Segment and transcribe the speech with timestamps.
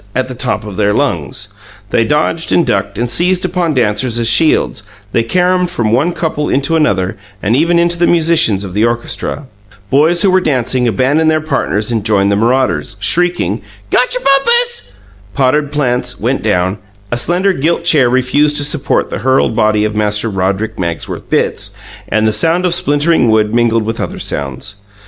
[0.15, 1.49] at the top of their lungs.
[1.91, 4.81] They dodged and ducked, and seized upon dancers as shields;
[5.11, 9.45] they caromed from one couple into another, and even into the musicians of the orchestra.
[9.91, 13.61] Boys who were dancing abandoned their partners and joined the marauders, shrieking,
[13.91, 14.93] "Gotcher bumpus!"
[15.35, 16.79] Potted plants went down;
[17.11, 21.75] a slender gilt chair refused to support the hurled body of Master Roderick Magsworth Bitts,
[22.09, 24.77] and the sound of splintering wood mingled with other sounds.